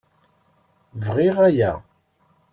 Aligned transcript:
Bɣiɣ 1.05 1.35
aya. 1.47 1.71